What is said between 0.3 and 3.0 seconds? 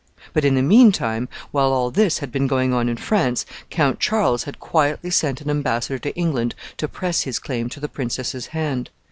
But, in the mean time, while all this had been going on in